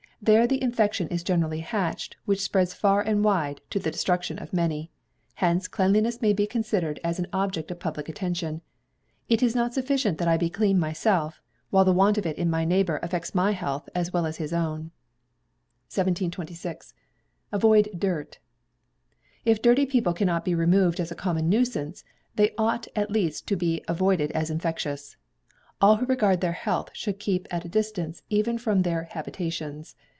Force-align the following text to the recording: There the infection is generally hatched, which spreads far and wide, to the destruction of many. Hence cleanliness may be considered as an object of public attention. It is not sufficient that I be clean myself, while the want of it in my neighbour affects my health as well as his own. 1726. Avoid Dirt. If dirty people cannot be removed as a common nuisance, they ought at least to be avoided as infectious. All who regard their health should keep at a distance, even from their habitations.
There 0.23 0.45
the 0.45 0.61
infection 0.61 1.07
is 1.07 1.23
generally 1.23 1.61
hatched, 1.61 2.15
which 2.25 2.41
spreads 2.43 2.75
far 2.75 3.01
and 3.01 3.23
wide, 3.23 3.59
to 3.71 3.79
the 3.79 3.89
destruction 3.89 4.37
of 4.37 4.53
many. 4.53 4.91
Hence 5.33 5.67
cleanliness 5.67 6.21
may 6.21 6.31
be 6.31 6.45
considered 6.45 6.99
as 7.03 7.17
an 7.17 7.25
object 7.33 7.71
of 7.71 7.79
public 7.79 8.07
attention. 8.07 8.61
It 9.29 9.41
is 9.41 9.55
not 9.55 9.73
sufficient 9.73 10.19
that 10.19 10.27
I 10.27 10.37
be 10.37 10.47
clean 10.51 10.77
myself, 10.77 11.41
while 11.71 11.85
the 11.85 11.91
want 11.91 12.19
of 12.19 12.27
it 12.27 12.37
in 12.37 12.51
my 12.51 12.65
neighbour 12.65 12.99
affects 13.01 13.33
my 13.33 13.53
health 13.53 13.89
as 13.95 14.13
well 14.13 14.27
as 14.27 14.37
his 14.37 14.53
own. 14.53 14.91
1726. 15.89 16.93
Avoid 17.51 17.89
Dirt. 17.97 18.37
If 19.43 19.59
dirty 19.63 19.87
people 19.87 20.13
cannot 20.13 20.45
be 20.45 20.53
removed 20.53 20.99
as 20.99 21.09
a 21.09 21.15
common 21.15 21.49
nuisance, 21.49 22.03
they 22.35 22.53
ought 22.59 22.87
at 22.95 23.09
least 23.09 23.47
to 23.47 23.55
be 23.55 23.83
avoided 23.87 24.29
as 24.33 24.51
infectious. 24.51 25.17
All 25.81 25.95
who 25.95 26.05
regard 26.05 26.41
their 26.41 26.51
health 26.51 26.91
should 26.93 27.17
keep 27.17 27.47
at 27.49 27.65
a 27.65 27.69
distance, 27.69 28.21
even 28.29 28.59
from 28.59 28.83
their 28.83 29.05
habitations. 29.05 29.95